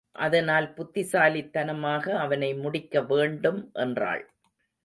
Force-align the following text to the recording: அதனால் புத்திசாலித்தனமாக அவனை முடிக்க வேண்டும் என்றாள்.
அதனால் 0.15 0.67
புத்திசாலித்தனமாக 0.73 2.15
அவனை 2.19 2.51
முடிக்க 2.55 3.01
வேண்டும் 3.01 3.61
என்றாள். 3.73 4.23